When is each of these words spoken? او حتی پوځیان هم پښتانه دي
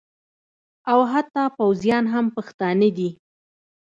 او 0.91 0.99
حتی 1.11 1.43
پوځیان 1.57 2.05
هم 2.13 2.25
پښتانه 2.35 2.87
دي 2.97 3.09